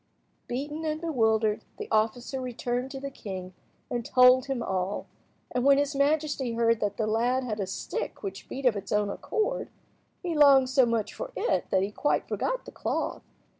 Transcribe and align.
Beaten 0.47 0.83
and 0.83 0.99
bewildered, 0.99 1.63
the 1.77 1.87
officer 1.91 2.41
returned 2.41 2.89
to 2.89 2.99
the 2.99 3.11
king 3.11 3.53
and 3.87 4.03
told 4.03 4.45
him 4.47 4.63
all, 4.63 5.05
and 5.51 5.63
when 5.63 5.77
his 5.77 5.95
majesty 5.95 6.53
heard 6.53 6.79
that 6.79 6.97
the 6.97 7.05
lad 7.05 7.43
had 7.43 7.59
a 7.59 7.67
stick 7.67 8.23
which 8.23 8.49
beat 8.49 8.65
of 8.65 8.75
its 8.75 8.91
own 8.91 9.11
accord, 9.11 9.69
he 10.23 10.33
longed 10.33 10.71
so 10.71 10.87
much 10.87 11.13
for 11.13 11.31
it 11.35 11.69
that 11.69 11.83
he 11.83 11.91
quite 11.91 12.27
forgot 12.27 12.65
the 12.65 12.71
cloth. 12.71 13.21